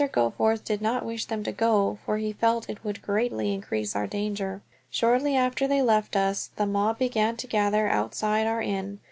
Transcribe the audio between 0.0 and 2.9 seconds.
Goforth did not wish them to go, for he felt it